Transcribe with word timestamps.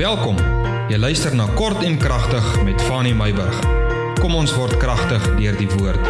Welkom. 0.00 0.38
Jy 0.88 0.96
luister 0.96 1.34
na 1.36 1.44
Kort 1.58 1.82
en 1.84 1.98
Kragtig 2.00 2.46
met 2.64 2.80
Fanny 2.88 3.10
Meyburg. 3.12 3.58
Kom 4.16 4.32
ons 4.32 4.54
word 4.56 4.78
kragtig 4.80 5.26
deur 5.36 5.58
die 5.58 5.66
woord. 5.74 6.06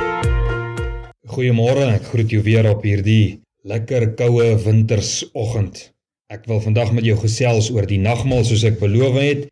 Goeiemôre, 1.27 1.88
ek 1.96 2.06
groet 2.12 2.30
jou 2.30 2.45
weer 2.46 2.68
op 2.71 2.87
hierdie 2.87 3.40
lekker 3.66 4.12
koue 4.21 4.46
wintersoggend. 4.62 5.88
Ek 6.30 6.46
wil 6.46 6.62
vandag 6.62 6.95
met 6.95 7.08
jou 7.08 7.18
gesels 7.18 7.72
oor 7.74 7.90
die 7.90 7.98
nagmaal 7.98 8.47
soos 8.47 8.63
ek 8.69 8.79
beloof 8.79 9.19
het. 9.19 9.45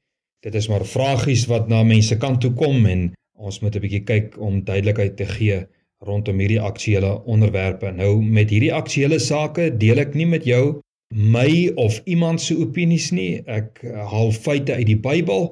Dit 0.47 0.55
is 0.55 0.71
maar 0.71 0.87
vragies 0.87 1.49
wat 1.51 1.67
na 1.67 1.83
mense 1.83 2.15
kant 2.23 2.39
toe 2.45 2.55
kom 2.55 2.87
en 2.87 3.09
ons 3.35 3.59
moet 3.59 3.75
'n 3.75 3.83
bietjie 3.83 4.05
kyk 4.07 4.39
om 4.39 4.63
duidelikheid 4.63 5.19
te 5.19 5.27
gee 5.27 5.67
rondom 5.99 6.39
hierdie 6.39 6.63
aktuelle 6.63 7.27
onderwerpe. 7.27 7.91
Nou 7.91 8.23
met 8.23 8.55
hierdie 8.55 8.75
aktuelle 8.75 9.19
sake 9.19 9.75
deel 9.83 9.99
ek 9.99 10.15
nie 10.15 10.31
met 10.31 10.47
jou 10.47 10.79
my 11.15 11.73
of 11.77 12.01
iemand 12.05 12.41
se 12.41 12.57
opinies 12.57 13.11
nie. 13.11 13.41
Ek 13.47 13.81
eh, 13.85 13.95
haal 14.11 14.33
feite 14.33 14.77
uit 14.77 14.89
die 14.91 15.01
Bybel, 15.01 15.51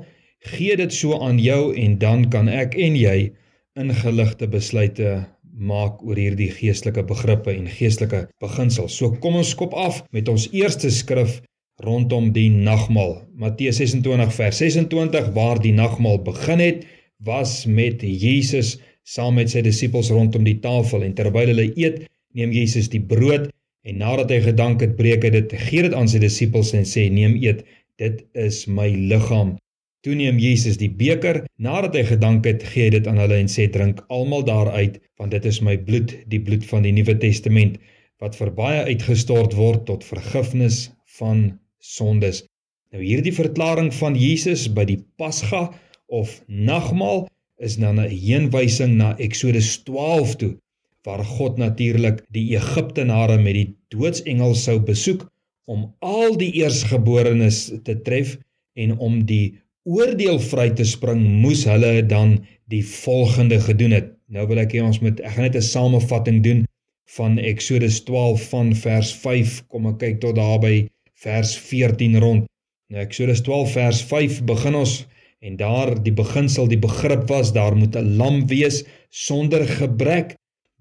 gee 0.52 0.76
dit 0.78 0.92
so 0.92 1.18
aan 1.22 1.40
jou 1.42 1.74
en 1.74 1.98
dan 1.98 2.28
kan 2.30 2.48
ek 2.48 2.76
en 2.78 2.96
jy 2.98 3.32
ingeligte 3.76 4.48
besluite 4.48 5.24
maak 5.56 6.02
oor 6.04 6.18
hierdie 6.20 6.50
geestelike 6.52 7.02
begrippe 7.08 7.52
en 7.54 7.68
geestelike 7.68 8.26
beginsels. 8.44 8.94
So 8.96 9.16
kom 9.22 9.38
ons 9.40 9.54
skop 9.56 9.74
af 9.74 10.02
met 10.12 10.28
ons 10.28 10.48
eerste 10.52 10.90
skrif 10.92 11.40
rondom 11.84 12.30
die 12.36 12.48
nagmaal. 12.52 13.18
Matteus 13.36 13.80
26 13.80 14.32
vers 14.36 14.60
26 14.60 15.32
waar 15.36 15.60
die 15.60 15.74
nagmaal 15.76 16.20
begin 16.24 16.60
het, 16.60 16.84
was 17.24 17.64
met 17.66 18.04
Jesus 18.04 18.76
saam 19.08 19.38
met 19.40 19.48
sy 19.52 19.62
disippels 19.64 20.10
rondom 20.12 20.44
die 20.44 20.58
tafel 20.60 21.04
en 21.06 21.14
terwyl 21.16 21.48
hulle 21.52 21.70
eet, 21.78 22.04
neem 22.36 22.52
Jesus 22.52 22.90
die 22.92 23.00
brood 23.00 23.48
En 23.86 24.00
nadat 24.02 24.32
hy 24.34 24.40
gedank 24.42 24.80
het, 24.82 24.96
breek 24.98 25.22
hy 25.22 25.30
dit, 25.30 25.52
gee 25.68 25.84
dit 25.86 25.92
aan 25.94 26.08
sy 26.10 26.18
disippels 26.18 26.72
en 26.74 26.86
sê: 26.90 27.06
"Neem 27.12 27.36
eet, 27.38 27.62
dit 28.02 28.24
is 28.46 28.64
my 28.66 28.88
liggaam." 29.12 29.54
Toe 30.02 30.14
neem 30.18 30.40
Jesus 30.42 30.78
die 30.80 30.90
beker, 30.90 31.44
nadat 31.58 31.94
hy 31.94 32.02
gedank 32.08 32.48
het, 32.50 32.64
gee 32.72 32.88
hy 32.88 32.96
dit 32.96 33.06
aan 33.06 33.20
hulle 33.22 33.38
en 33.42 33.50
sê: 33.50 33.68
"Drink 33.70 34.02
almal 34.10 34.42
daaruit, 34.48 34.98
want 35.22 35.30
dit 35.30 35.46
is 35.52 35.62
my 35.62 35.76
bloed, 35.78 36.16
die 36.26 36.42
bloed 36.42 36.66
van 36.72 36.82
die 36.82 36.94
Nuwe 36.98 37.14
Testament 37.22 37.78
wat 38.18 38.34
vir 38.34 38.50
baie 38.58 38.82
uitgestort 38.90 39.54
word 39.54 39.86
tot 39.86 40.04
vergifnis 40.04 40.90
van 41.20 41.46
sondes." 41.78 42.42
Nou 42.90 43.02
hierdie 43.06 43.34
verklaring 43.38 43.94
van 43.94 44.18
Jesus 44.18 44.66
by 44.66 44.84
die 44.84 44.98
Pasga 45.16 45.68
of 46.06 46.40
nagmaal 46.46 47.28
is 47.62 47.78
dan 47.78 48.00
'n 48.02 48.10
heenwysing 48.10 48.98
na 48.98 49.14
Eksodus 49.18 49.76
12 49.86 50.36
toe 50.42 50.54
waar 51.06 51.22
God 51.24 51.58
natuurlik 51.62 52.24
die 52.34 52.48
Egiptenare 52.58 53.38
met 53.38 53.54
die 53.54 53.68
doodsengel 53.94 54.56
sou 54.58 54.80
besoek 54.82 55.22
om 55.70 55.86
al 56.02 56.36
die 56.38 56.50
eersgeborenes 56.62 57.60
te 57.86 57.94
tref 58.06 58.36
en 58.74 58.96
om 58.98 59.22
die 59.26 59.56
oordeel 59.86 60.40
vry 60.42 60.68
te 60.74 60.84
spring 60.86 61.22
moes 61.42 61.64
hulle 61.70 62.02
dan 62.10 62.36
die 62.70 62.82
volgende 62.86 63.60
gedoen 63.62 63.94
het. 63.94 64.10
Nou 64.26 64.46
wil 64.50 64.58
ek 64.58 64.74
hê 64.74 64.82
ons 64.82 64.98
moet 65.02 65.20
ek 65.22 65.36
gaan 65.36 65.46
net 65.46 65.58
'n 65.58 65.62
samevatting 65.62 66.42
doen 66.42 66.64
van 67.16 67.38
Eksodus 67.38 68.00
12 68.04 68.48
van 68.50 68.74
vers 68.74 69.12
5 69.14 69.62
kom 69.70 69.86
ek 69.86 69.98
kyk 69.98 70.20
tot 70.20 70.34
daar 70.34 70.58
by 70.58 70.88
vers 71.22 71.54
14 71.58 72.18
rond. 72.18 72.46
Nou 72.90 73.02
Eksodus 73.02 73.40
12 73.46 73.72
vers 73.78 74.02
5 74.02 74.42
begin 74.44 74.74
ons 74.74 75.06
en 75.40 75.56
daar 75.56 75.94
die 76.02 76.12
beginsel 76.12 76.66
die 76.66 76.82
begrip 76.82 77.28
was 77.30 77.52
daar 77.52 77.76
moet 77.76 77.94
'n 77.96 78.16
lam 78.18 78.46
wees 78.50 78.82
sonder 79.10 79.66
gebrek 79.66 80.34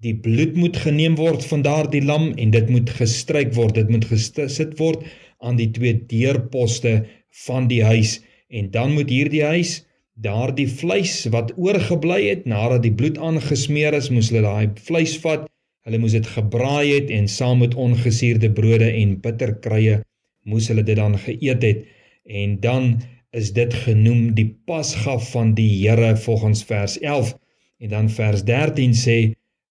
Die 0.04 0.14
bloed 0.20 0.56
moet 0.60 0.76
geneem 0.76 1.16
word 1.16 1.44
van 1.48 1.62
daardie 1.64 2.02
lam 2.04 2.32
en 2.36 2.50
dit 2.52 2.68
moet 2.68 2.90
gestryk 2.98 3.54
word. 3.56 3.78
Dit 3.78 3.88
moet 3.88 4.04
gesit 4.04 4.76
word 4.78 5.06
aan 5.40 5.56
die 5.56 5.70
twee 5.72 5.96
deurposte 6.10 7.06
van 7.46 7.68
die 7.68 7.82
huis 7.84 8.20
en 8.48 8.70
dan 8.70 8.92
moet 8.94 9.10
hierdie 9.10 9.44
huis 9.44 9.80
daardie 10.16 10.68
vleis 10.68 11.26
wat 11.32 11.52
oorgebly 11.60 12.22
het 12.28 12.46
nadat 12.48 12.84
die 12.86 12.92
bloed 12.94 13.18
aangesmeer 13.20 13.96
is, 13.96 14.08
moes 14.10 14.30
hulle 14.32 14.44
daai 14.46 14.72
vleis 14.86 15.16
vat. 15.20 15.44
Hulle 15.86 16.00
moes 16.02 16.16
dit 16.16 16.26
gebraai 16.26 16.88
het 16.88 17.10
en 17.14 17.28
saam 17.30 17.60
met 17.62 17.76
ongesuurde 17.78 18.50
brode 18.56 18.88
en 18.88 19.18
bitterkrye 19.22 20.00
moes 20.48 20.70
hulle 20.72 20.84
dit 20.86 20.98
dan 20.98 21.18
geëet 21.20 21.62
het. 21.62 21.84
En 22.26 22.56
dan 22.60 22.88
is 23.36 23.52
dit 23.52 23.74
genoem 23.84 24.32
die 24.34 24.48
Pasga 24.66 25.18
van 25.32 25.52
die 25.54 25.68
Here 25.84 26.16
volgens 26.16 26.64
vers 26.64 26.98
11. 27.00 27.36
En 27.84 27.92
dan 27.92 28.08
vers 28.10 28.42
13 28.44 28.96
sê 28.96 29.18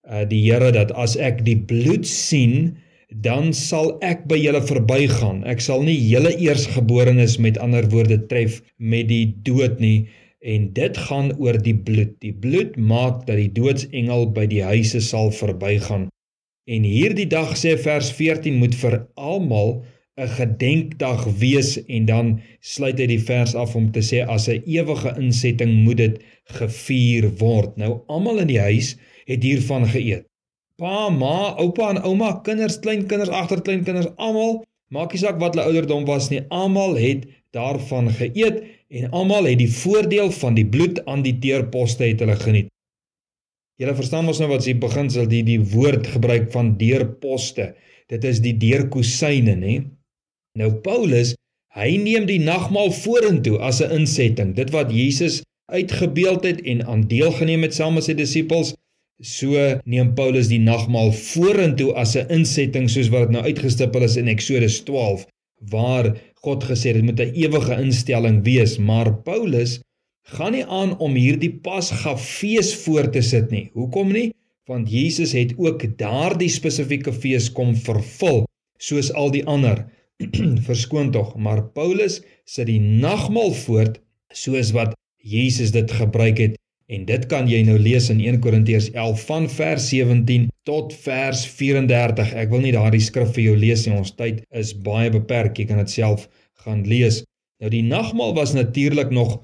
uh, 0.09 0.23
die 0.29 0.41
Here 0.45 0.71
dat 0.75 0.91
as 0.91 1.15
ek 1.17 1.43
die 1.45 1.57
bloed 1.57 2.07
sien, 2.07 2.75
dan 3.23 3.53
sal 3.53 3.93
ek 4.03 4.25
by 4.29 4.37
julle 4.39 4.61
verbygaan. 4.65 5.43
Ek 5.47 5.61
sal 5.63 5.85
nie 5.85 5.97
julle 5.97 6.33
eersgeborenes 6.41 7.37
met 7.39 7.59
ander 7.61 7.85
woorde 7.93 8.19
tref 8.29 8.61
met 8.77 9.07
die 9.11 9.29
dood 9.45 9.79
nie 9.79 10.07
en 10.45 10.69
dit 10.77 10.97
gaan 11.07 11.31
oor 11.41 11.57
die 11.57 11.75
bloed. 11.77 12.13
Die 12.21 12.33
bloed 12.33 12.75
maak 12.77 13.23
dat 13.29 13.39
die 13.39 13.51
doodsengel 13.53 14.29
by 14.35 14.45
die 14.49 14.61
huise 14.65 15.01
sal 15.01 15.31
verbygaan. 15.33 16.09
En 16.65 16.85
hierdie 16.85 17.29
dag 17.29 17.53
sê 17.57 17.75
vers 17.77 18.11
14 18.13 18.57
moet 18.61 18.75
vir 18.77 19.03
almal 19.15 19.83
'n 20.17 20.29
gedenkdag 20.37 21.25
wees 21.41 21.75
en 21.87 22.05
dan 22.05 22.27
sluit 22.61 22.99
hy 22.99 23.07
die 23.11 23.19
vers 23.19 23.55
af 23.55 23.75
om 23.75 23.91
te 23.91 23.99
sê 23.99 24.23
as 24.23 24.47
'n 24.49 24.63
ewige 24.65 25.11
insetting 25.19 25.73
moet 25.83 25.97
dit 25.97 26.15
gevier 26.59 27.29
word. 27.37 27.77
Nou 27.77 28.01
almal 28.07 28.39
in 28.39 28.47
die 28.47 28.61
huis 28.61 28.95
het 29.29 29.43
hiervan 29.43 29.87
geëet. 29.89 30.25
Pa, 30.75 31.09
ma, 31.09 31.55
oupa 31.61 31.89
en 31.93 32.01
ouma, 32.03 32.33
kinders, 32.43 32.79
kleinkinders, 32.83 33.31
agterkleinkinders, 33.31 34.11
almal, 34.19 34.63
maak 34.91 35.13
nie 35.15 35.21
saak 35.21 35.39
wat 35.41 35.55
hulle 35.55 35.69
ouderdom 35.69 36.05
was 36.09 36.29
nie, 36.31 36.43
almal 36.53 36.97
het 36.99 37.23
daarvan 37.55 38.09
geëet 38.11 38.61
en 38.99 39.11
almal 39.15 39.47
het 39.49 39.61
die 39.61 39.71
voordeel 39.71 40.31
van 40.35 40.57
die 40.57 40.67
bloed 40.67 40.99
aan 41.09 41.23
die 41.25 41.35
deurposte 41.39 42.05
het 42.09 42.21
hulle 42.23 42.35
geniet. 42.41 42.69
Julle 43.79 43.95
verstaan 43.95 44.27
mos 44.27 44.39
nou 44.39 44.47
wat 44.51 44.63
s'ie 44.63 44.75
beginsel 44.79 45.27
die 45.31 45.41
die 45.47 45.59
woord 45.59 46.07
gebruik 46.13 46.51
van 46.53 46.75
deurposte. 46.79 47.73
Dit 48.11 48.23
is 48.27 48.39
die 48.43 48.53
deurkusyne, 48.59 49.55
nê? 49.59 49.81
Nou 50.59 50.69
Paulus, 50.85 51.33
hy 51.75 51.97
neem 51.99 52.27
die 52.29 52.39
nagmaal 52.39 52.93
vorentoe 52.95 53.57
as 53.59 53.81
'n 53.83 53.91
insetting. 53.91 54.55
Dit 54.55 54.71
wat 54.71 54.91
Jesus 54.91 55.41
uitgebeeld 55.71 56.43
het 56.43 56.61
en 56.61 56.85
aan 56.85 57.07
deel 57.07 57.31
geneem 57.31 57.63
het 57.67 57.73
saam 57.73 57.93
met 57.93 58.03
sy 58.03 58.13
disippels 58.13 58.75
So 59.23 59.55
neem 59.87 60.11
Paulus 60.15 60.49
die 60.51 60.59
nagmaal 60.59 61.13
vorentoe 61.15 61.93
as 61.95 62.15
'n 62.15 62.27
insetting 62.29 62.89
soos 62.89 63.09
wat 63.09 63.31
nou 63.31 63.43
uitgestipel 63.43 64.03
is 64.03 64.17
in 64.17 64.27
Eksodus 64.27 64.83
12 64.83 65.25
waar 65.71 66.17
God 66.43 66.63
gesê 66.63 66.91
het 66.91 66.99
dit 66.99 67.05
moet 67.05 67.19
'n 67.19 67.33
ewige 67.33 67.75
instelling 67.81 68.43
wees, 68.43 68.77
maar 68.77 69.13
Paulus 69.23 69.79
gaan 70.27 70.51
nie 70.51 70.65
aan 70.65 70.97
om 70.99 71.15
hierdie 71.15 71.53
Pasga 71.63 72.17
fees 72.17 72.75
voor 72.83 73.09
te 73.11 73.21
sit 73.21 73.51
nie. 73.51 73.69
Hoekom 73.73 74.11
nie? 74.11 74.33
Want 74.65 74.89
Jesus 74.91 75.31
het 75.31 75.53
ook 75.57 75.97
daardie 75.97 76.49
spesifieke 76.49 77.13
fees 77.13 77.51
kom 77.51 77.75
vervul 77.75 78.45
soos 78.77 79.13
al 79.13 79.31
die 79.31 79.45
ander. 79.45 79.85
Verskoon 80.67 81.11
tog, 81.11 81.35
maar 81.35 81.63
Paulus 81.63 82.21
sit 82.45 82.67
die 82.67 82.79
nagmaal 82.79 83.51
voort 83.51 84.01
soos 84.33 84.71
wat 84.71 84.93
Jesus 85.17 85.71
dit 85.71 85.91
gebruik 85.91 86.37
het 86.37 86.57
En 86.85 87.05
dit 87.05 87.23
kan 87.25 87.47
jy 87.49 87.63
nou 87.65 87.79
lees 87.81 88.11
in 88.13 88.19
1 88.21 88.43
Korintiërs 88.43 88.91
11 88.93 89.21
van 89.25 89.47
vers 89.49 89.87
17 89.89 90.49
tot 90.69 90.91
vers 91.05 91.41
34. 91.57 92.33
Ek 92.37 92.51
wil 92.51 92.61
nie 92.61 92.73
daardie 92.75 93.01
skrif 93.01 93.31
vir 93.33 93.47
jou 93.47 93.55
lees 93.57 93.87
nie. 93.87 93.95
Ons 93.97 94.13
tyd 94.13 94.43
is 94.53 94.75
baie 94.85 95.09
beperk. 95.13 95.57
Jy 95.57 95.71
kan 95.71 95.81
dit 95.81 95.93
self 95.95 96.27
gaan 96.65 96.83
lees. 96.85 97.23
Nou 97.61 97.71
die 97.73 97.85
nagmaal 97.85 98.35
was 98.37 98.53
natuurlik 98.53 99.09
nog 99.09 99.39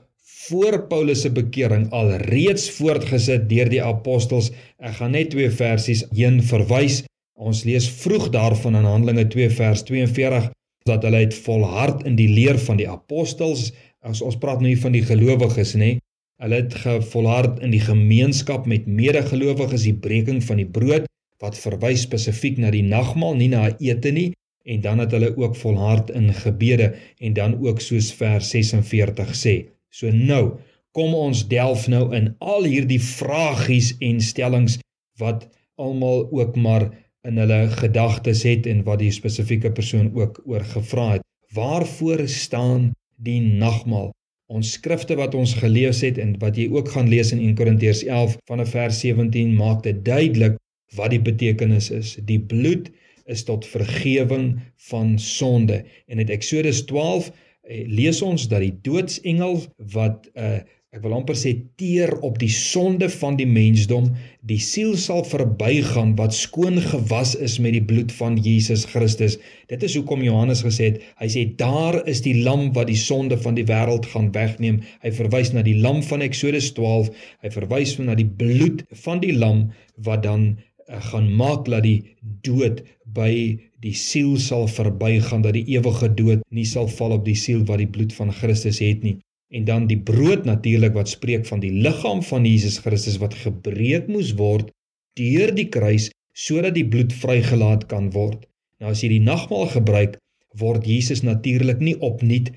voor 0.45 0.77
Paulus 0.89 1.23
se 1.25 1.31
bekering 1.33 1.87
al 1.95 2.13
reeds 2.29 2.67
voortgesit 2.77 3.49
deur 3.49 3.69
die 3.73 3.81
apostels. 3.81 4.51
Ek 4.77 4.99
gaan 4.99 5.15
net 5.17 5.33
twee 5.33 5.49
versies 5.49 6.05
heen 6.13 6.41
verwys. 6.45 7.01
Ons 7.41 7.63
lees 7.65 7.89
vroeg 8.03 8.29
daarvan 8.33 8.77
in 8.77 8.85
Handelinge 8.85 9.25
2 9.33 9.49
vers 9.57 9.81
42 9.89 10.51
dat 10.89 11.05
hulle 11.05 11.23
het 11.25 11.33
volhard 11.45 12.05
in 12.09 12.17
die 12.17 12.29
leer 12.29 12.61
van 12.61 12.77
die 12.77 12.89
apostels. 12.89 13.71
As 14.05 14.21
ons 14.21 14.37
praat 14.37 14.61
nou 14.61 14.69
hier 14.69 14.81
van 14.81 14.93
die 14.93 15.05
gelowiges, 15.05 15.73
nê? 15.77 15.95
Hulle 16.41 16.63
het 16.63 16.73
gevolhard 16.81 17.59
in 17.61 17.73
die 17.75 17.83
gemeenskap 17.83 18.65
met 18.65 18.87
medegelowiges, 18.89 19.85
die 19.85 19.97
breking 19.97 20.41
van 20.43 20.57
die 20.57 20.69
brood 20.69 21.05
wat 21.41 21.57
verwys 21.57 22.05
spesifiek 22.07 22.57
na 22.61 22.71
die 22.73 22.85
nagmaal, 22.85 23.35
nie 23.37 23.49
na 23.49 23.67
ete 23.81 24.11
nie, 24.13 24.31
en 24.65 24.81
dan 24.81 25.01
het 25.01 25.13
hulle 25.13 25.31
ook 25.37 25.55
volhard 25.57 26.09
in 26.13 26.29
gebede 26.33 26.91
en 27.17 27.33
dan 27.33 27.55
ook 27.61 27.81
soos 27.81 28.11
vers 28.13 28.49
46 28.53 29.33
sê. 29.37 29.55
So 29.89 30.09
nou, 30.13 30.57
kom 30.97 31.13
ons 31.17 31.43
delf 31.49 31.87
nou 31.89 32.07
in 32.15 32.33
al 32.39 32.65
hierdie 32.69 33.01
vragies 33.01 33.95
en 33.99 34.21
stellings 34.21 34.77
wat 35.21 35.47
almal 35.81 36.27
ook 36.31 36.55
maar 36.55 36.89
in 37.27 37.37
hulle 37.37 37.67
gedagtes 37.73 38.43
het 38.47 38.65
en 38.69 38.83
wat 38.85 39.01
die 39.01 39.11
spesifieke 39.13 39.71
persoon 39.71 40.11
ook 40.17 40.41
oor 40.45 40.65
gevra 40.73 41.07
het. 41.17 41.25
Waarvoor 41.53 42.27
staan 42.29 42.91
die 43.17 43.41
nagmaal? 43.41 44.11
Ons 44.51 44.73
skrifte 44.75 45.15
wat 45.15 45.35
ons 45.37 45.53
gelees 45.61 46.01
het 46.03 46.17
en 46.19 46.33
wat 46.41 46.57
jy 46.59 46.67
ook 46.73 46.89
gaan 46.91 47.07
lees 47.11 47.31
in 47.31 47.39
1 47.39 47.55
Korintiërs 47.59 48.03
11 48.03 48.35
vanaf 48.51 48.73
vers 48.75 48.99
17 48.99 49.53
maak 49.55 49.83
dit 49.85 50.01
duidelik 50.05 50.57
wat 50.97 51.13
die 51.13 51.21
betekenis 51.23 51.87
is. 51.95 52.17
Die 52.27 52.39
bloed 52.39 52.89
is 53.31 53.45
tot 53.47 53.67
vergifnis 53.67 54.59
van 54.89 55.15
sonde. 55.19 55.83
En 56.11 56.19
in 56.19 56.33
Eksodus 56.35 56.83
12 56.89 57.31
eh, 57.31 57.85
lees 57.87 58.19
ons 58.21 58.47
dat 58.51 58.65
die 58.65 58.75
doodsengel 58.83 59.61
wat 59.95 60.27
'n 60.33 60.39
uh, 60.43 60.59
ek 60.91 61.05
wil 61.05 61.13
amper 61.15 61.37
sê 61.39 61.53
teer 61.79 62.11
op 62.27 62.35
die 62.41 62.49
sonde 62.51 63.07
van 63.13 63.37
die 63.39 63.45
mensdom, 63.47 64.09
die 64.43 64.57
siel 64.59 64.97
sal 64.99 65.21
verbygaan 65.23 66.09
wat 66.17 66.35
skoon 66.35 66.81
gewas 66.83 67.31
is 67.47 67.55
met 67.63 67.77
die 67.77 67.83
bloed 67.91 68.11
van 68.17 68.35
Jesus 68.43 68.83
Christus. 68.89 69.37
Dit 69.71 69.85
is 69.87 69.95
hoekom 69.95 70.25
Johannes 70.25 70.65
gesê 70.67 70.89
het, 70.89 70.99
hy 71.21 71.29
sê 71.31 71.45
daar 71.61 72.01
is 72.11 72.19
die 72.25 72.35
lam 72.43 72.67
wat 72.75 72.91
die 72.91 72.99
sonde 72.99 73.39
van 73.39 73.55
die 73.55 73.65
wêreld 73.71 74.09
gaan 74.11 74.33
wegneem. 74.35 74.81
Hy 74.99 75.13
verwys 75.15 75.53
na 75.55 75.63
die 75.63 75.77
lam 75.79 76.03
van 76.09 76.27
Eksodus 76.27 76.73
12. 76.75 77.07
Hy 77.39 77.53
verwys 77.55 77.95
na 78.03 78.19
die 78.19 78.27
bloed 78.27 78.83
van 79.07 79.23
die 79.23 79.31
lam 79.31 79.69
wat 80.03 80.27
dan 80.27 80.47
uh, 80.51 80.99
gaan 81.07 81.31
maak 81.39 81.71
dat 81.71 81.87
die 81.87 82.01
dood 82.43 82.83
by 83.15 83.31
die 83.79 83.95
siel 83.95 84.35
sal 84.35 84.67
verbygaan 84.67 85.47
dat 85.47 85.55
die 85.55 85.69
ewige 85.71 86.11
dood 86.19 86.43
nie 86.51 86.67
sal 86.67 86.91
val 86.99 87.15
op 87.15 87.23
die 87.23 87.39
siel 87.39 87.63
wat 87.71 87.79
die 87.79 87.91
bloed 87.95 88.11
van 88.19 88.35
Christus 88.43 88.83
het 88.83 89.07
nie 89.07 89.21
en 89.51 89.65
dan 89.67 89.87
die 89.87 89.99
brood 89.99 90.45
natuurlik 90.47 90.95
wat 90.95 91.11
spreek 91.11 91.45
van 91.49 91.59
die 91.63 91.73
liggaam 91.83 92.23
van 92.23 92.45
Jesus 92.47 92.79
Christus 92.83 93.19
wat 93.19 93.35
gebreek 93.43 94.07
moes 94.07 94.33
word 94.39 94.71
deur 95.19 95.51
die 95.55 95.67
kruis 95.69 96.09
sodat 96.31 96.77
die 96.77 96.87
bloed 96.87 97.11
vrygelaat 97.13 97.85
kan 97.91 98.09
word. 98.15 98.47
Nou 98.79 98.93
as 98.95 99.03
jy 99.03 99.11
die 99.17 99.23
nagmaal 99.23 99.67
gebruik, 99.73 100.15
word 100.59 100.87
Jesus 100.87 101.21
natuurlik 101.23 101.79
nie 101.83 101.97
opnuut 101.99 102.51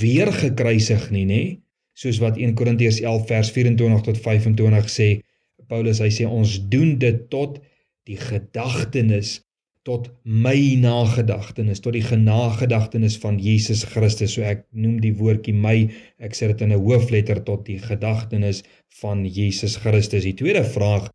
weer 0.00 0.30
gekruisig 0.34 1.08
nie, 1.14 1.26
nê? 1.26 1.42
Soos 1.98 2.20
wat 2.22 2.38
1 2.38 2.54
Korintiërs 2.58 3.00
11 3.02 3.26
vers 3.30 3.50
24 3.54 4.04
tot 4.06 4.20
25 4.22 4.90
sê, 4.90 5.08
Paulus 5.70 6.00
hy 6.02 6.10
sê 6.14 6.26
ons 6.26 6.56
doen 6.70 6.96
dit 6.98 7.22
tot 7.30 7.58
die 8.08 8.18
gedagtenis 8.18 9.38
tot 9.90 10.10
my 10.22 10.58
nagedagtenis, 10.82 11.82
tot 11.82 11.96
die 11.96 12.04
genagedagtenis 12.06 13.16
van 13.22 13.40
Jesus 13.42 13.82
Christus. 13.90 14.36
So 14.36 14.46
ek 14.46 14.62
noem 14.70 15.00
die 15.02 15.14
woordjie 15.18 15.56
my, 15.56 15.88
ek 16.22 16.36
sit 16.38 16.52
dit 16.52 16.66
in 16.66 16.76
'n 16.76 16.84
hoofletter 16.84 17.42
tot 17.48 17.66
die 17.66 17.80
gedagtenis 17.82 18.62
van 19.00 19.24
Jesus 19.26 19.76
Christus. 19.82 20.28
Die 20.28 20.38
tweede 20.38 20.64
vraag: 20.76 21.10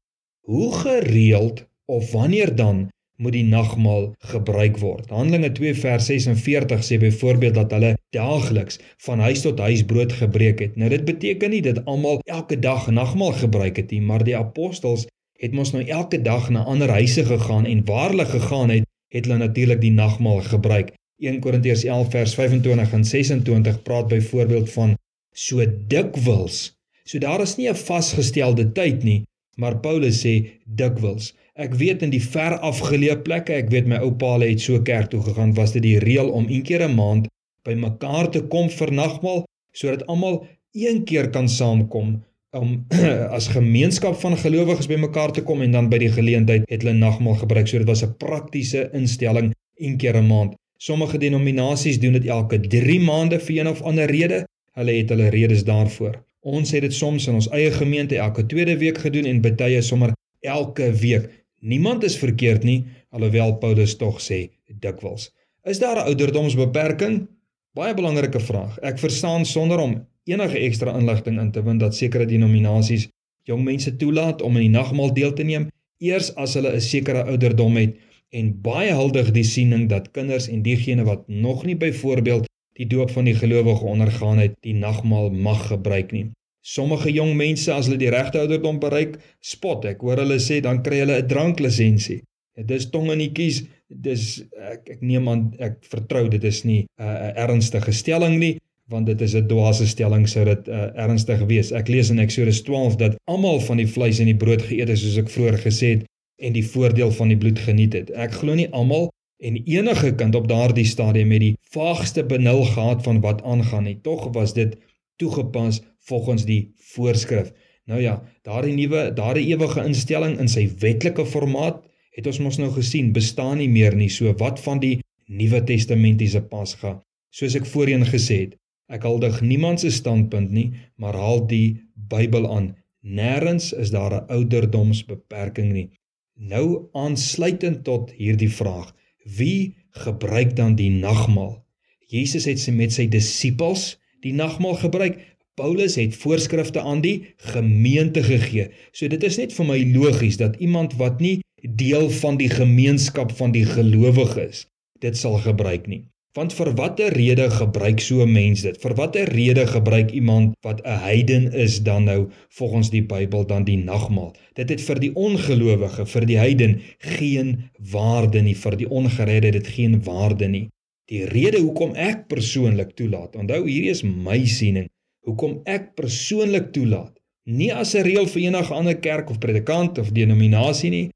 Hoe 0.49 0.73
gereeld 0.73 1.65
of 1.85 2.11
wanneer 2.11 2.55
dan 2.55 2.89
moet 3.17 3.33
die 3.37 3.47
nagmaal 3.47 4.13
gebruik 4.19 4.77
word? 4.83 5.09
Handelinge 5.09 5.51
2 5.55 5.75
vers 5.85 6.05
46 6.11 6.83
sê 6.83 6.99
byvoorbeeld 6.99 7.55
dat 7.55 7.71
hulle 7.71 7.95
daagliks 8.11 8.79
van 9.07 9.19
huis 9.19 9.41
tot 9.41 9.59
huis 9.59 9.85
brood 9.87 10.11
gebreek 10.13 10.59
het. 10.59 10.75
Nou 10.75 10.89
dit 10.89 11.05
beteken 11.05 11.49
nie 11.49 11.61
dat 11.61 11.85
almal 11.85 12.19
elke 12.25 12.59
dag 12.59 12.89
nagmaal 12.91 13.31
gebruik 13.39 13.79
het 13.79 13.91
nie, 13.91 14.01
maar 14.01 14.23
die 14.23 14.37
apostels 14.37 15.07
het 15.37 15.53
mos 15.53 15.71
nou 15.71 15.83
elke 15.83 16.21
dag 16.21 16.49
na 16.49 16.63
ander 16.63 16.89
huise 16.89 17.25
gegaan 17.25 17.65
en 17.65 17.85
waar 17.85 18.09
hulle 18.09 18.25
gegaan 18.25 18.69
het, 18.69 18.85
het 19.13 19.25
hulle 19.25 19.37
natuurlik 19.37 19.81
die 19.81 19.91
nagmaal 19.91 20.41
gebruik. 20.41 20.93
1 21.23 21.39
Korintiërs 21.39 21.83
11 21.83 22.09
vers 22.11 22.33
25 22.35 22.93
en 22.93 23.05
26 23.05 23.81
praat 23.81 24.07
byvoorbeeld 24.07 24.71
van 24.71 24.95
so 25.31 25.65
dikwels. 25.87 26.75
So 27.03 27.19
daar 27.19 27.41
is 27.41 27.55
nie 27.55 27.69
'n 27.69 27.75
vasgestelde 27.75 28.71
tyd 28.71 29.03
nie, 29.03 29.23
maar 29.55 29.77
Paulus 29.79 30.25
sê 30.25 30.49
dikwels. 30.65 31.33
Ek 31.53 31.73
weet 31.73 32.01
in 32.01 32.09
die 32.09 32.23
ver 32.23 32.59
afgeleë 32.59 33.21
plekke, 33.21 33.53
ek 33.53 33.69
weet 33.69 33.85
my 33.87 33.95
oupa 33.95 34.39
het 34.39 34.61
so 34.61 34.81
kerk 34.81 35.09
toe 35.09 35.21
gegaan, 35.21 35.53
was 35.53 35.71
dit 35.71 35.81
die 35.81 35.99
reël 35.99 36.29
om 36.29 36.45
een 36.49 36.63
keer 36.63 36.87
'n 36.87 36.95
maand 36.95 37.27
by 37.63 37.73
mekaar 37.73 38.29
te 38.31 38.41
kom 38.41 38.69
vir 38.69 38.91
nagmaal 38.91 39.45
sodat 39.71 40.05
almal 40.07 40.47
een 40.71 41.03
keer 41.03 41.29
kan 41.29 41.49
saamkom 41.49 42.23
om 42.55 42.85
as 43.37 43.47
gemeenskap 43.53 44.15
van 44.21 44.37
gelowiges 44.37 44.87
bymekaar 44.87 45.31
te 45.31 45.43
kom 45.43 45.61
en 45.61 45.71
dan 45.75 45.89
by 45.89 45.99
die 46.01 46.11
geleentheid 46.11 46.65
het 46.71 46.83
hulle 46.83 46.95
nagmaal 46.97 47.37
gebruik. 47.41 47.67
So 47.67 47.77
dit 47.77 47.87
was 47.87 48.03
'n 48.03 48.15
praktiese 48.17 48.89
instelling 48.93 49.53
een 49.77 49.97
keer 49.97 50.17
'n 50.17 50.27
maand. 50.27 50.55
Sommige 50.77 51.17
denominasies 51.17 51.99
doen 51.99 52.13
dit 52.13 52.25
elke 52.25 52.59
3 52.59 52.99
maande 52.99 53.39
vir 53.39 53.57
een 53.57 53.67
of 53.67 53.81
ander 53.81 54.05
rede. 54.05 54.45
Hulle 54.73 54.91
het 54.91 55.09
hulle 55.09 55.29
redes 55.29 55.63
daarvoor. 55.63 56.23
Ons 56.41 56.71
het 56.71 56.81
dit 56.81 56.93
soms 56.93 57.27
in 57.27 57.33
ons 57.33 57.49
eie 57.49 57.71
gemeente 57.71 58.17
elke 58.17 58.45
tweede 58.45 58.77
week 58.77 58.97
gedoen 58.97 59.25
en 59.25 59.41
baie 59.41 59.81
sommer 59.81 60.11
elke 60.41 60.91
week. 60.91 61.29
Niemand 61.59 62.03
is 62.03 62.17
verkeerd 62.17 62.63
nie, 62.63 62.85
alhoewel 63.09 63.55
Paulus 63.57 63.95
tog 63.95 64.21
sê 64.21 64.49
dikwels. 64.79 65.31
Is 65.63 65.79
daar 65.79 65.95
'n 65.95 66.07
ouderdomsbeperking? 66.07 67.27
Baie 67.73 67.93
belangrike 67.93 68.39
vraag. 68.39 68.77
Ek 68.79 68.99
verstaan 68.99 69.45
sonder 69.45 69.79
om 69.79 70.07
enige 70.25 70.59
ekstra 70.67 70.95
inligting 70.99 71.39
in 71.39 71.51
te 71.51 71.63
win 71.63 71.77
dat 71.77 71.95
sekere 71.95 72.25
denominasies 72.25 73.09
jong 73.49 73.63
mense 73.63 73.95
toelaat 74.01 74.41
om 74.41 74.57
in 74.57 74.67
die 74.67 74.77
nagmaal 74.77 75.13
deel 75.13 75.33
te 75.33 75.43
neem 75.43 75.69
eers 76.01 76.31
as 76.35 76.55
hulle 76.57 76.73
'n 76.75 76.81
sekere 76.81 77.23
ouderdom 77.31 77.77
het 77.77 77.95
en 78.35 78.51
baie 78.61 78.93
huldig 78.93 79.31
die 79.31 79.45
siening 79.47 79.87
dat 79.89 80.11
kinders 80.11 80.47
en 80.51 80.63
diegene 80.65 81.03
wat 81.03 81.27
nog 81.27 81.65
nie 81.65 81.75
byvoorbeeld 81.75 82.49
die 82.75 82.87
doop 82.87 83.11
van 83.11 83.29
die 83.29 83.35
gelowige 83.35 83.85
ondergaan 83.85 84.41
het 84.41 84.57
die 84.65 84.75
nagmaal 84.75 85.29
mag 85.29 85.67
gebruik 85.67 86.11
nie. 86.11 86.25
Sommige 86.65 87.11
jong 87.13 87.35
mense 87.37 87.71
as 87.73 87.87
hulle 87.87 87.99
die 88.01 88.09
regte 88.09 88.41
ouderdom 88.41 88.79
bereik, 88.81 89.19
spot 89.39 89.85
ek 89.85 90.01
hoor 90.01 90.17
hulle 90.23 90.39
sê 90.41 90.59
dan 90.65 90.81
kry 90.83 91.03
hulle 91.03 91.21
'n 91.21 91.27
dranklisensie. 91.27 92.23
Dit 92.57 92.71
is 92.71 92.89
tong 92.89 93.11
in 93.11 93.19
die 93.19 93.31
kies. 93.31 93.63
Dis 93.87 94.43
ek 94.73 94.89
ek 94.89 95.01
neem 95.01 95.27
aan 95.29 95.53
ek 95.59 95.83
vertrou 95.85 96.27
dit 96.27 96.43
is 96.43 96.63
nie 96.65 96.81
'n 96.99 97.03
uh, 97.03 97.31
ernstige 97.45 97.93
stelling 97.93 98.39
nie, 98.39 98.57
want 98.91 99.05
dit 99.05 99.21
is 99.21 99.33
'n 99.35 99.47
dwaase 99.47 99.87
stelling 99.87 100.27
sou 100.29 100.45
dit 100.45 100.67
uh, 100.67 100.89
ernstig 100.93 101.39
wees. 101.49 101.71
Ek 101.71 101.87
lees 101.87 102.09
in 102.09 102.19
Eksodus 102.19 102.61
12 102.61 102.95
dat 102.95 103.15
almal 103.25 103.59
van 103.59 103.77
die 103.77 103.87
vleis 103.87 104.19
en 104.19 104.29
die 104.29 104.37
brood 104.37 104.61
geëet 104.61 104.87
het 104.87 104.99
soos 105.01 105.17
ek 105.17 105.29
vroeër 105.29 105.57
gesê 105.57 105.87
het 105.95 106.03
en 106.37 106.53
die 106.53 106.65
voordeel 106.65 107.11
van 107.11 107.27
die 107.27 107.37
bloed 107.37 107.59
geniet 107.59 107.93
het. 107.93 108.11
Ek 108.11 108.31
glo 108.31 108.53
nie 108.53 108.69
almal 108.69 109.09
en 109.43 109.57
enige 109.65 110.15
kind 110.15 110.35
op 110.35 110.47
daardie 110.47 110.85
stadium 110.85 111.27
met 111.27 111.39
die 111.39 111.55
vaagste 111.73 112.23
benul 112.23 112.63
gehad 112.63 113.03
van 113.03 113.21
wat 113.21 113.43
aangaan 113.43 113.83
nie. 113.83 113.99
Tog 114.01 114.29
was 114.33 114.53
dit 114.53 114.77
toegepas 115.15 115.81
volgens 115.99 116.45
die 116.45 116.73
voorskrif. 116.93 117.51
Nou 117.85 118.01
ja, 118.01 118.21
daardie 118.41 118.73
nuwe, 118.73 119.11
daardie 119.13 119.47
ewige 119.47 119.83
instelling 119.85 120.39
in 120.39 120.47
sy 120.47 120.67
wetlike 120.79 121.25
formaat 121.25 121.83
het 122.15 122.27
ons 122.27 122.39
mos 122.39 122.57
nou 122.57 122.71
gesien 122.73 123.11
bestaan 123.13 123.57
nie 123.57 123.69
meer 123.69 123.95
nie. 123.95 124.09
So 124.09 124.33
wat 124.39 124.61
van 124.63 124.79
die 124.79 124.99
Nuwe 125.25 125.63
Testamentiese 125.65 126.41
Pasga? 126.41 126.99
Soos 127.33 127.55
ek 127.57 127.65
voorheen 127.65 128.05
gesê 128.07 128.37
het, 128.45 128.55
Ek 128.87 129.05
huldig 129.07 129.41
niemand 129.41 129.81
se 129.81 129.89
standpunt 129.89 130.51
nie, 130.53 130.71
maar 131.01 131.17
haal 131.17 131.45
die 131.49 131.81
Bybel 131.95 132.45
aan. 132.51 132.75
Nêrens 133.01 133.71
is 133.73 133.91
daar 133.91 134.13
'n 134.13 134.27
ouderdomsbeperking 134.29 135.71
nie. 135.73 135.89
Nou 136.35 136.89
aansluitend 136.93 137.83
tot 137.83 138.11
hierdie 138.11 138.49
vraag, 138.49 138.93
wie 139.37 139.75
gebruik 139.89 140.55
dan 140.55 140.75
die 140.75 140.89
nagmaal? 140.89 141.63
Jesus 142.07 142.45
het 142.45 142.59
sy 142.59 142.71
met 142.71 142.93
sy 142.93 143.07
disippels 143.07 143.97
die 144.21 144.33
nagmaal 144.33 144.75
gebruik. 144.75 145.19
Paulus 145.55 145.95
het 145.95 146.15
voorskrifte 146.15 146.81
aan 146.81 147.01
die 147.01 147.33
gemeente 147.37 148.23
gegee. 148.23 148.69
So 148.91 149.07
dit 149.07 149.23
is 149.23 149.37
net 149.37 149.53
vir 149.53 149.65
my 149.65 149.79
logies 149.95 150.37
dat 150.37 150.55
iemand 150.59 150.97
wat 150.99 151.19
nie 151.19 151.39
deel 151.61 152.09
van 152.09 152.37
die 152.37 152.49
gemeenskap 152.49 153.31
van 153.31 153.51
die 153.51 153.65
gelowiges 153.65 154.67
dit 154.99 155.17
sal 155.17 155.39
gebruik 155.43 155.87
nie. 155.87 156.03
Want 156.35 156.51
vir 156.51 156.73
watter 156.75 157.13
rede 157.15 157.45
gebruik 157.47 158.01
so 158.03 158.23
'n 158.23 158.31
mens 158.31 158.61
dit? 158.61 158.77
Vir 158.77 158.93
watter 158.95 159.29
rede 159.31 159.67
gebruik 159.67 160.11
iemand 160.11 160.55
wat 160.67 160.81
'n 160.83 160.99
heiden 161.07 161.53
is 161.53 161.83
dan 161.83 162.03
nou 162.03 162.27
volgens 162.49 162.89
die 162.89 163.03
Bybel 163.03 163.45
dan 163.45 163.63
die 163.63 163.77
nagmaal? 163.77 164.35
Dit 164.53 164.69
het 164.69 164.81
vir 164.81 164.99
die 164.99 165.13
ongelowige, 165.15 166.05
vir 166.05 166.25
die 166.25 166.37
heiden 166.37 166.81
geen 166.97 167.69
waarde 167.91 168.41
nie, 168.41 168.55
vir 168.55 168.77
die 168.77 168.89
ongeredde 168.89 169.51
dit 169.51 169.67
geen 169.67 170.03
waarde 170.03 170.47
nie. 170.47 170.67
Die 171.05 171.25
rede 171.25 171.59
hoekom 171.59 171.95
ek 171.95 172.27
persoonlik 172.27 172.95
toelaat, 172.95 173.35
onthou 173.35 173.67
hierdie 173.67 173.89
is 173.89 174.03
my 174.03 174.45
siening, 174.45 174.89
hoekom 175.23 175.61
ek 175.63 175.95
persoonlik 175.95 176.71
toelaat, 176.73 177.19
nie 177.45 177.73
as 177.73 177.95
'n 177.95 178.03
reël 178.03 178.27
vir 178.27 178.41
enige 178.41 178.73
ander 178.73 178.99
kerk 178.99 179.29
of 179.29 179.39
predikant 179.39 179.97
of 179.97 180.11
denominasie 180.11 180.89
nie, 180.89 181.09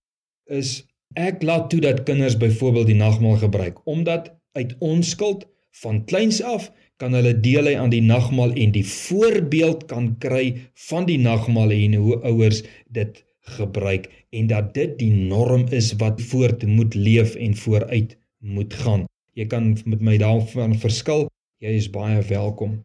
is 0.47 0.87
ek 1.15 1.43
laat 1.43 1.69
toe 1.69 1.79
dat 1.79 2.03
kinders 2.03 2.37
byvoorbeeld 2.37 2.87
die 2.87 2.95
nagmaal 2.95 3.37
gebruik 3.37 3.87
omdat 3.87 4.38
uit 4.57 4.75
onskuld 4.79 5.47
van 5.81 6.05
kleins 6.05 6.41
af 6.41 6.71
kan 6.99 7.15
hulle 7.15 7.33
deel 7.39 7.69
hê 7.71 7.75
aan 7.79 7.93
die 7.93 8.03
nagmaal 8.03 8.51
en 8.59 8.73
die 8.75 8.85
voorbeeld 8.85 9.85
kan 9.91 10.11
kry 10.23 10.45
van 10.89 11.07
die 11.07 11.19
nagmaal 11.21 11.71
en 11.71 11.95
hoe 12.01 12.19
ouers 12.27 12.63
dit 12.91 13.23
gebruik 13.55 14.09
en 14.35 14.49
dat 14.51 14.73
dit 14.75 14.97
die 14.99 15.13
norm 15.13 15.65
is 15.75 15.93
wat 16.01 16.21
voort 16.31 16.65
moet 16.67 16.95
leef 16.95 17.35
en 17.35 17.55
vooruit 17.55 18.17
moet 18.39 18.73
gaan. 18.83 19.05
Jy 19.33 19.47
kan 19.47 19.71
met 19.85 20.01
my 20.03 20.17
daarvan 20.19 20.75
verskil. 20.79 21.27
Jy 21.63 21.75
is 21.79 21.89
baie 21.91 22.21
welkom. 22.27 22.81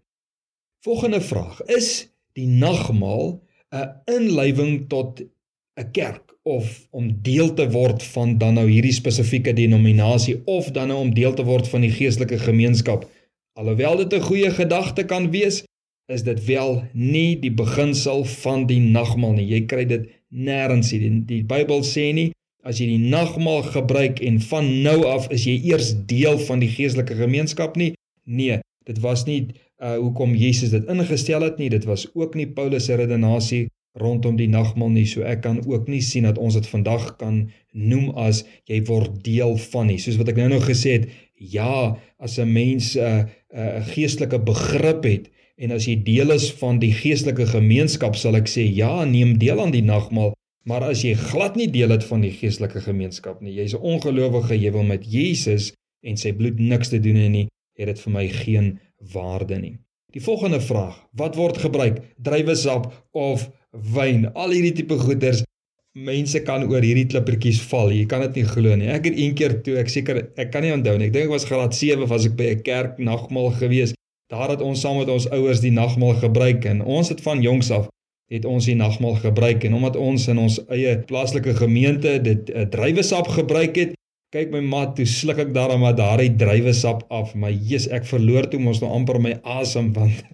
Volgende 0.85 1.21
vraag: 1.21 1.61
Is 1.71 2.09
die 2.38 2.47
nagmaal 2.47 3.40
'n 3.75 3.90
inlywing 4.16 4.88
tot 4.88 5.21
'n 5.21 5.90
kerk 5.92 6.24
of 6.44 6.86
om 6.90 7.10
deel 7.24 7.54
te 7.56 7.66
word 7.72 8.02
van 8.14 8.36
dan 8.38 8.58
nou 8.58 8.66
hierdie 8.68 8.92
spesifieke 8.92 9.54
denominasie 9.56 10.36
of 10.44 10.70
dan 10.76 10.92
nou 10.92 10.98
om 11.00 11.14
deel 11.16 11.34
te 11.34 11.44
word 11.44 11.68
van 11.68 11.84
die 11.86 11.92
geestelike 11.92 12.38
gemeenskap. 12.38 13.06
Alhoewel 13.58 13.96
dit 13.96 14.12
'n 14.14 14.26
goeie 14.28 14.50
gedagte 14.50 15.04
kan 15.04 15.30
wees, 15.30 15.64
is 16.12 16.22
dit 16.22 16.44
wel 16.44 16.84
nie 16.92 17.40
die 17.40 17.52
beginsel 17.52 18.24
van 18.24 18.66
die 18.66 18.80
nagmaal 18.80 19.32
nie. 19.32 19.48
Jy 19.48 19.60
kry 19.66 19.84
dit 19.84 20.08
nêrens 20.28 20.92
nie. 20.92 21.00
Die, 21.00 21.24
die 21.24 21.44
Bybel 21.44 21.82
sê 21.82 22.12
nie 22.12 22.32
as 22.62 22.78
jy 22.78 22.86
die 22.86 23.08
nagmaal 23.08 23.62
gebruik 23.62 24.20
en 24.20 24.40
van 24.40 24.82
nou 24.82 25.04
af 25.04 25.28
is 25.30 25.44
jy 25.44 25.60
eers 25.64 25.94
deel 26.06 26.38
van 26.38 26.58
die 26.58 26.68
geestelike 26.68 27.14
gemeenskap 27.14 27.76
nie. 27.76 27.92
Nee, 28.24 28.60
Dit 28.84 29.00
was 29.00 29.24
nie 29.24 29.46
uh 29.82 29.96
hoekom 29.98 30.34
Jesus 30.38 30.70
dit 30.70 30.84
ingestel 30.92 31.42
het 31.42 31.58
nie. 31.58 31.68
Dit 31.72 31.84
was 31.84 32.06
ook 32.14 32.34
nie 32.34 32.46
Paulus 32.46 32.84
se 32.84 32.94
redenasie 32.94 33.66
rondom 33.94 34.36
die 34.36 34.48
nagmaal 34.50 34.90
nie. 34.94 35.06
So 35.06 35.22
ek 35.22 35.44
kan 35.46 35.60
ook 35.66 35.88
nie 35.88 36.02
sien 36.02 36.26
dat 36.26 36.38
ons 36.38 36.56
dit 36.58 36.66
vandag 36.66 37.14
kan 37.20 37.44
noem 37.72 38.10
as 38.18 38.42
jy 38.70 38.80
word 38.88 39.22
deel 39.26 39.56
van 39.70 39.88
nie. 39.90 40.00
Soos 40.02 40.18
wat 40.20 40.32
ek 40.32 40.40
nou 40.42 40.50
nog 40.56 40.66
gesê 40.68 40.98
het, 40.98 41.08
ja, 41.38 41.96
as 42.18 42.38
'n 42.38 42.52
mens 42.52 42.94
'n 42.96 43.00
uh, 43.00 43.24
'n 43.54 43.58
uh, 43.58 43.86
geestelike 43.94 44.38
begrip 44.38 45.04
het 45.04 45.30
en 45.56 45.70
as 45.70 45.86
jy 45.86 46.02
deel 46.02 46.30
is 46.30 46.50
van 46.52 46.78
die 46.78 46.92
geestelike 46.92 47.46
gemeenskap, 47.46 48.16
sal 48.16 48.34
ek 48.36 48.48
sê 48.50 48.66
ja, 48.66 49.04
neem 49.04 49.38
deel 49.38 49.60
aan 49.60 49.70
die 49.70 49.82
nagmaal. 49.82 50.34
Maar 50.64 50.82
as 50.82 51.02
jy 51.04 51.14
glad 51.14 51.56
nie 51.56 51.70
deel 51.70 51.90
het 51.90 52.04
van 52.04 52.20
die 52.24 52.32
geestelike 52.32 52.80
gemeenskap 52.80 53.40
nie, 53.40 53.54
jy's 53.54 53.74
'n 53.74 53.82
ongelowige, 53.82 54.54
jy 54.56 54.72
wil 54.72 54.82
met 54.82 55.04
Jesus 55.04 55.72
en 56.02 56.16
sy 56.16 56.32
bloed 56.32 56.58
niks 56.58 56.88
te 56.88 57.00
doen 57.00 57.16
hê 57.16 57.28
nie, 57.28 57.48
het 57.78 57.86
dit 57.86 58.00
vir 58.00 58.12
my 58.12 58.28
geen 58.28 58.78
waarde 59.12 59.58
nie. 59.60 59.78
Die 60.14 60.23
volgende 60.23 60.61
vraag: 60.61 60.94
Wat 61.11 61.35
word 61.35 61.59
gebruik? 61.59 61.99
Druiwesap 62.23 62.87
of 63.11 63.49
wyn? 63.71 64.28
Al 64.33 64.54
hierdie 64.54 64.73
tipe 64.73 64.99
goeders 64.99 65.42
mense 65.94 66.38
kan 66.47 66.62
oor 66.71 66.83
hierdie 66.87 67.06
klippertjies 67.11 67.59
val. 67.71 67.90
Jy 67.90 68.06
kan 68.11 68.23
dit 68.26 68.38
nie 68.40 68.47
glo 68.47 68.76
nie. 68.78 68.90
Ek 68.94 69.09
het 69.09 69.18
een 69.18 69.35
keer 69.38 69.56
toe, 69.66 69.75
ek 69.83 69.90
seker 69.90 70.21
ek 70.38 70.52
kan 70.54 70.62
nie 70.62 70.71
onthou 70.75 70.94
nie. 70.99 71.09
Ek 71.11 71.16
dink 71.16 71.26
ek 71.26 71.35
was 71.35 71.47
graad 71.50 71.75
7 71.75 72.06
was 72.11 72.28
ek 72.30 72.37
by 72.38 72.52
'n 72.54 72.62
kerk 72.62 72.99
nagmaal 72.99 73.50
gewees. 73.59 73.94
Daar 74.30 74.54
het 74.54 74.62
ons 74.62 74.80
saam 74.80 74.99
met 74.99 75.11
ons 75.11 75.26
ouers 75.30 75.61
die 75.61 75.75
nagmaal 75.75 76.14
gebruik 76.23 76.64
en 76.64 76.83
ons 76.83 77.09
het 77.09 77.21
van 77.21 77.42
jongs 77.42 77.71
af 77.71 77.90
het 78.33 78.44
ons 78.44 78.64
die 78.64 78.75
nagmaal 78.75 79.18
gebruik 79.21 79.64
en 79.64 79.75
omdat 79.75 79.97
ons 79.97 80.28
in 80.28 80.38
ons 80.38 80.59
eie 80.73 80.99
plaaslike 80.99 81.54
gemeente 81.54 82.18
dit 82.23 82.50
uh, 82.50 82.62
druiwesap 82.62 83.28
gebruik 83.28 83.76
het, 83.76 83.92
kyk 84.35 84.50
my 84.50 84.61
mat 84.67 84.97
toe 84.99 85.05
sluk 85.07 85.38
ek 85.45 85.50
daarom 85.55 85.85
maar 85.85 85.95
daai 85.95 86.26
druiwesap 86.41 87.05
af. 87.14 87.35
My 87.38 87.53
Jesus 87.55 87.93
ek 87.95 88.07
verloor 88.09 88.49
toe 88.50 88.59
mos 88.59 88.81
nou 88.83 88.91
amper 88.97 89.21
my 89.23 89.37
asem 89.47 89.93
want 89.95 90.25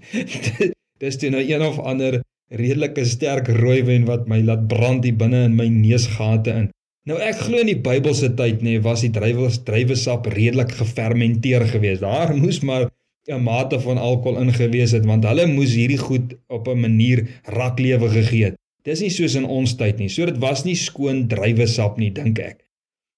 dis 1.02 1.18
toe 1.20 1.32
nou 1.34 1.42
een 1.44 1.64
of 1.66 1.76
ander 1.84 2.22
redelike 2.60 3.04
sterk 3.06 3.50
rooiwyn 3.58 4.06
wat 4.08 4.24
my 4.30 4.40
laat 4.46 4.64
brand 4.72 5.04
hier 5.04 5.18
binne 5.20 5.42
in 5.50 5.58
my 5.58 5.68
neusgate 5.72 6.54
in. 6.62 6.70
Nou 7.08 7.18
ek 7.24 7.42
glo 7.42 7.60
in 7.60 7.68
die 7.70 7.82
Bybelse 7.84 8.32
tyd 8.38 8.64
nê 8.64 8.78
nee, 8.78 8.84
was 8.86 9.04
die 9.04 9.12
druiwes 9.12 9.60
druiwesap 9.68 10.30
redelik 10.32 10.72
gefermenteer 10.80 11.66
geweest. 11.68 12.00
Daar 12.06 12.32
moes 12.36 12.62
maar 12.64 12.88
'n 13.28 13.42
mate 13.44 13.82
van 13.84 14.00
alkohol 14.00 14.40
ingewees 14.46 14.96
het 14.96 15.04
want 15.04 15.28
hulle 15.28 15.46
moes 15.46 15.76
hierdie 15.76 16.00
goed 16.00 16.32
op 16.48 16.72
'n 16.72 16.80
manier 16.86 17.26
raklewe 17.44 18.08
gegee 18.16 18.44
het. 18.48 18.56
Dis 18.84 19.04
nie 19.04 19.12
soos 19.12 19.36
in 19.36 19.44
ons 19.44 19.76
tyd 19.76 20.00
nie. 20.00 20.08
So 20.08 20.24
dit 20.24 20.40
was 20.40 20.64
nie 20.64 20.76
skoon 20.76 21.28
druiwesap 21.28 22.00
nie 22.00 22.10
dink 22.10 22.40
ek 22.40 22.64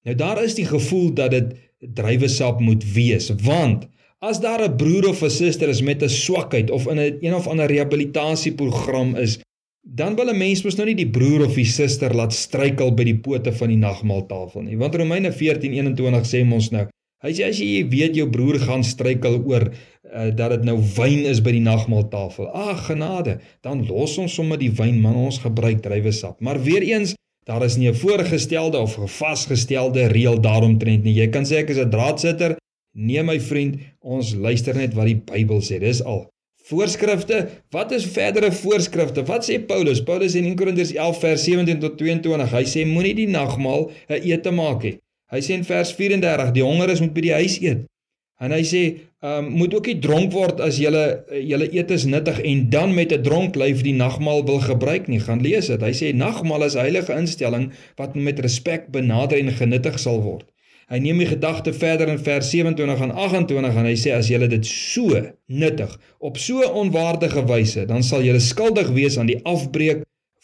Nou 0.03 0.17
daar 0.19 0.43
is 0.43 0.55
die 0.59 0.67
gevoel 0.67 1.13
dat 1.15 1.31
dit 1.31 1.55
druiwesap 1.95 2.61
moet 2.61 2.85
wees, 2.95 3.31
want 3.43 3.87
as 4.23 4.41
daar 4.41 4.63
'n 4.63 4.77
broer 4.77 5.09
of 5.09 5.23
'n 5.23 5.31
suster 5.31 5.69
is 5.69 5.83
met 5.83 6.03
'n 6.03 6.09
swakheid 6.09 6.71
of 6.71 6.87
in 6.87 6.99
'n 6.99 7.17
een, 7.21 7.35
of 7.35 7.47
ander 7.47 7.67
rehabilitasieprogram 7.67 9.17
is, 9.17 9.39
dan 9.83 10.15
wil 10.15 10.31
'n 10.31 10.39
mens 10.39 10.63
mos 10.63 10.77
nou 10.77 10.87
nie 10.87 10.95
die 10.95 11.11
broer 11.11 11.45
of 11.45 11.55
die 11.55 11.65
suster 11.65 12.15
laat 12.15 12.33
struikel 12.33 12.95
by 12.95 13.05
die 13.05 13.19
pote 13.19 13.53
van 13.53 13.69
die 13.69 13.77
nagmaaltafel 13.77 14.63
nie. 14.63 14.77
Want 14.77 14.95
Romeine 14.95 15.33
14:21 15.33 16.27
sê 16.27 16.53
ons 16.53 16.71
nou, 16.71 16.87
hy 17.23 17.33
sê 17.33 17.49
as 17.49 17.59
jy 17.59 17.89
weet 17.89 18.17
jou 18.17 18.29
broer 18.31 18.59
gaan 18.59 18.85
struikel 18.85 19.43
oor 19.45 19.73
uh, 20.15 20.31
dat 20.35 20.51
dit 20.51 20.65
nou 20.65 20.79
wyn 20.97 21.25
is 21.25 21.41
by 21.41 21.51
die 21.51 21.61
nagmaaltafel. 21.61 22.47
Ag 22.47 22.87
genade, 22.87 23.41
dan 23.61 23.87
los 23.87 24.19
ons 24.19 24.35
sommer 24.35 24.59
die 24.59 24.71
wyn, 24.71 25.01
man, 25.01 25.15
ons 25.15 25.39
gebruik 25.39 25.83
druiwesap. 25.83 26.41
Maar 26.41 26.63
weer 26.63 26.83
eens 26.83 27.15
Daar 27.45 27.65
is 27.65 27.77
nie 27.77 27.89
'n 27.91 27.95
voorgestelde 27.95 28.79
of 28.79 28.99
vasgestelde 29.05 30.07
reël 30.07 30.41
daaromtrent 30.41 31.03
nie. 31.03 31.15
Jy 31.15 31.29
kan 31.29 31.45
sê 31.45 31.55
ek 31.57 31.71
is 31.71 31.79
'n 31.79 31.91
draadsitter. 31.91 32.57
Nee 32.93 33.23
my 33.23 33.41
vriend, 33.41 33.77
ons 34.01 34.35
luister 34.35 34.75
net 34.77 34.95
wat 34.95 35.07
die 35.07 35.17
Bybel 35.17 35.61
sê. 35.61 35.79
Dis 35.79 36.03
al. 36.05 36.31
Voorskrifte, 36.63 37.49
wat 37.71 37.91
is 37.93 38.05
verdere 38.05 38.53
voorskrifte? 38.53 39.25
Wat 39.25 39.51
sê 39.51 39.59
Paulus? 39.67 40.03
Paulus 40.03 40.35
in 40.35 40.45
1 40.45 40.57
Korintiërs 40.57 40.93
11 40.93 41.19
vers 41.19 41.45
17 41.45 41.79
tot 41.79 41.99
22. 41.99 42.53
Hy 42.53 42.65
sê 42.65 42.87
moenie 42.87 43.15
die 43.15 43.29
nagmaal 43.29 43.91
'n 44.09 44.23
ete 44.23 44.51
maak 44.51 44.83
nie. 44.83 44.99
Hy 45.33 45.41
sê 45.41 45.51
in 45.57 45.65
vers 45.65 45.93
34, 45.93 46.53
die 46.53 46.63
hongeres 46.63 47.01
moet 47.01 47.15
by 47.15 47.21
die 47.21 47.33
huis 47.33 47.59
eet. 47.61 47.87
En 48.43 48.51
hy 48.51 48.63
sê, 48.67 48.83
ehm 49.23 49.45
um, 49.47 49.51
moet 49.61 49.75
ook 49.75 49.87
nie 49.87 49.99
dronk 50.03 50.33
word 50.35 50.61
as 50.67 50.81
julle 50.83 51.03
julle 51.31 51.69
eet 51.71 51.93
is 51.95 52.09
nuttig 52.11 52.41
en 52.43 52.65
dan 52.71 52.95
met 52.95 53.13
'n 53.15 53.23
dronk 53.23 53.55
lyf 53.55 53.85
die 53.87 53.95
nagmaal 53.95 54.43
wil 54.47 54.59
gebruik 54.61 55.07
nie. 55.07 55.21
Gaan 55.21 55.45
lees 55.47 55.71
dit. 55.71 55.81
Hy 55.81 55.93
sê 55.95 56.15
nagmaal 56.15 56.65
is 56.67 56.75
'n 56.75 56.85
heilige 56.87 57.15
instelling 57.15 57.71
wat 57.97 58.15
met 58.15 58.41
respek 58.41 58.91
benader 58.91 59.39
en 59.39 59.53
genuttig 59.53 59.99
sal 59.99 60.21
word. 60.23 60.49
Hy 60.91 60.99
neem 60.99 61.19
die 61.19 61.27
gedagte 61.27 61.73
verder 61.73 62.09
in 62.09 62.19
vers 62.19 62.51
27 62.51 63.01
en 63.01 63.13
28 63.15 63.77
en 63.77 63.87
hy 63.87 63.95
sê 63.97 64.11
as 64.13 64.29
julle 64.29 64.49
dit 64.49 64.67
so 64.67 65.23
nuttig 65.47 66.01
op 66.19 66.37
so 66.37 66.61
onwaardige 66.61 67.47
wyse, 67.47 67.87
dan 67.87 68.03
sal 68.03 68.23
julle 68.23 68.41
skuldig 68.41 68.91
wees 68.93 69.19
aan 69.19 69.31
die 69.31 69.41
afbreek 69.45 70.03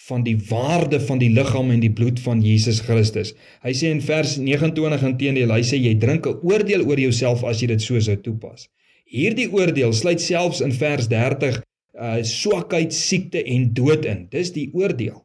van 0.08 0.24
die 0.24 0.36
waarde 0.48 1.00
van 1.04 1.20
die 1.20 1.30
liggaam 1.30 1.70
en 1.74 1.80
die 1.84 1.92
bloed 1.92 2.20
van 2.24 2.40
Jesus 2.44 2.80
Christus. 2.86 3.34
Hy 3.64 3.74
sê 3.76 3.92
in 3.92 4.02
vers 4.04 4.36
29 4.40 5.04
inteendeel, 5.12 5.52
hy 5.52 5.62
sê 5.66 5.76
jy 5.76 5.94
drink 6.00 6.26
'n 6.26 6.40
oordeel 6.42 6.86
oor 6.88 7.00
jouself 7.00 7.44
as 7.44 7.60
jy 7.62 7.68
dit 7.74 7.82
so 7.82 8.00
sou 8.00 8.16
toepas. 8.16 8.68
Hierdie 9.08 9.48
oordeel 9.52 9.92
sluit 9.92 10.20
selfs 10.20 10.60
in 10.60 10.72
vers 10.72 11.08
30 11.08 11.62
uh 11.98 12.22
swakheid, 12.22 12.92
siekte 12.94 13.42
en 13.42 13.72
dood 13.74 14.04
in. 14.06 14.26
Dis 14.30 14.52
die 14.54 14.68
oordeel. 14.72 15.24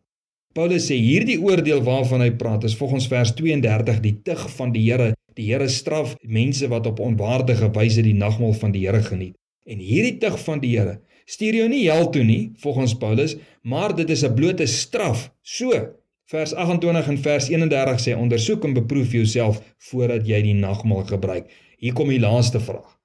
Paulus 0.54 0.88
sê 0.90 0.98
hierdie 0.98 1.40
oordeel 1.42 1.82
waarvan 1.86 2.22
hy 2.22 2.32
praat 2.38 2.64
is 2.64 2.76
volgens 2.78 3.08
vers 3.10 3.34
32 3.38 4.00
die 4.02 4.16
tug 4.26 4.50
van 4.58 4.74
die 4.74 4.84
Here. 4.86 5.14
Die 5.38 5.48
Here 5.50 5.70
straf 5.70 6.16
mense 6.22 6.68
wat 6.70 6.88
op 6.90 7.00
onwaardige 7.00 7.72
wyse 7.74 8.02
die 8.06 8.14
nagmaal 8.18 8.54
van 8.54 8.72
die 8.72 8.86
Here 8.86 9.02
geniet. 9.02 9.34
En 9.66 9.80
hierdie 9.80 10.18
tug 10.22 10.38
van 10.44 10.62
die 10.62 10.76
Here 10.78 11.00
stuur 11.26 11.56
jou 11.56 11.68
nie 11.70 11.84
hel 11.90 12.10
toe 12.10 12.24
nie 12.24 12.52
volgens 12.64 12.96
Paulus, 12.98 13.36
maar 13.62 13.96
dit 13.96 14.10
is 14.10 14.24
'n 14.24 14.34
blote 14.34 14.66
straf. 14.66 15.32
So, 15.42 15.72
vers 16.26 16.54
28 16.54 17.08
en 17.08 17.18
vers 17.18 17.50
31 17.50 18.00
sê 18.00 18.18
ondersoek 18.18 18.64
en 18.64 18.74
beproef 18.74 19.12
jouself 19.12 19.62
voordat 19.78 20.28
jy 20.28 20.42
die 20.42 20.54
nagmaal 20.54 21.04
gebruik. 21.06 21.50
Hier 21.78 21.94
kom 21.94 22.10
die 22.10 22.20
laaste 22.20 22.60
vraag. 22.60 23.00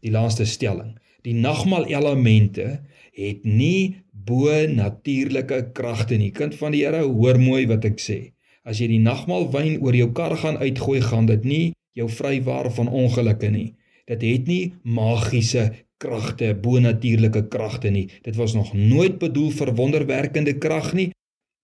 Die 0.00 0.10
laaste 0.10 0.44
stelling. 0.44 0.98
Die 1.22 1.34
nagmaal 1.34 1.86
elemente 1.86 2.80
het 3.12 3.44
nie 3.44 4.02
bo 4.10 4.66
natuurlike 4.66 5.72
kragte 5.72 6.16
nie. 6.16 6.30
Kind 6.30 6.54
van 6.54 6.72
die 6.72 6.84
Here, 6.84 7.04
hoor 7.04 7.38
mooi 7.38 7.66
wat 7.66 7.84
ek 7.84 8.00
sê. 8.00 8.32
As 8.64 8.78
jy 8.78 8.88
die 8.88 9.02
nagmaal 9.02 9.48
wyn 9.52 9.80
oor 9.82 9.94
jou 9.94 10.10
kar 10.14 10.36
gaan 10.38 10.58
uitgooi, 10.62 11.00
gaan 11.02 11.26
dit 11.26 11.44
nie 11.44 11.72
jou 11.98 12.08
vrywaar 12.08 12.70
van 12.72 12.88
ongelukke 12.88 13.50
nie. 13.50 13.72
Dit 14.08 14.22
het 14.26 14.48
nie 14.50 14.72
magiese 14.82 15.70
kragte, 16.02 16.52
bonatuurlike 16.58 17.46
kragte 17.52 17.92
nie. 17.94 18.08
Dit 18.26 18.36
was 18.40 18.56
nog 18.58 18.72
nooit 18.74 19.20
bedoel 19.22 19.50
vir 19.54 19.74
wonderwerkende 19.78 20.56
krag 20.58 20.92
nie. 20.98 21.10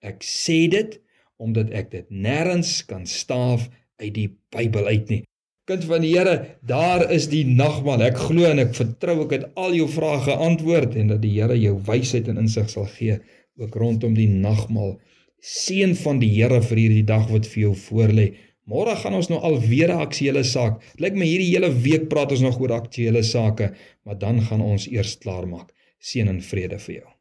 Ek 0.04 0.23
sê 0.25 0.66
dit 0.71 0.99
omdat 1.38 1.71
ek 1.75 1.90
dit 1.95 2.07
nêrens 2.11 2.80
kan 2.87 3.07
staaf 3.07 3.68
uit 4.02 4.14
die 4.14 4.28
Bybel 4.54 4.87
uit 4.90 5.11
nie. 5.12 5.23
Kind 5.68 5.85
van 5.85 6.00
die 6.00 6.14
Here, 6.14 6.57
daar 6.64 7.04
is 7.12 7.28
die 7.28 7.45
nagmaal. 7.45 8.00
Ek 8.07 8.16
glo 8.30 8.47
en 8.49 8.62
ek 8.62 8.73
vertrou 8.78 9.18
ek 9.26 9.35
het 9.37 9.45
al 9.61 9.76
jou 9.76 9.88
vrae 9.92 10.23
geantwoord 10.25 10.97
en 10.97 11.12
dat 11.12 11.21
die 11.23 11.35
Here 11.37 11.59
jou 11.61 11.76
wysheid 11.87 12.30
en 12.33 12.40
insig 12.40 12.71
sal 12.73 12.88
gee 12.95 13.18
ook 13.59 13.76
rondom 13.76 14.14
die 14.16 14.30
nagmaal. 14.30 14.97
Seën 15.45 15.92
van 15.99 16.23
die 16.23 16.30
Here 16.38 16.62
vir 16.64 16.80
hierdie 16.80 17.04
dag 17.07 17.28
wat 17.30 17.47
vir 17.50 17.68
jou 17.68 17.75
voorlê. 17.85 18.30
Môre 18.68 18.94
gaan 19.00 19.16
ons 19.16 19.30
nou 19.32 19.38
alweer 19.40 19.88
'n 19.94 20.04
aktuele 20.04 20.44
saak. 20.44 20.82
Lyk 21.00 21.14
my 21.16 21.25
hierdie 21.25 21.52
hele 21.54 21.70
week 21.72 22.08
praat 22.08 22.32
ons 22.32 22.44
nog 22.44 22.60
oor 22.60 22.72
aktuele 22.72 23.22
sake, 23.22 23.72
maar 24.04 24.18
dan 24.18 24.42
gaan 24.42 24.60
ons 24.60 24.88
eers 24.88 25.16
klaarmaak. 25.18 25.72
Seën 25.98 26.28
en 26.28 26.42
vrede 26.42 26.78
vir 26.78 26.94
jou. 26.94 27.17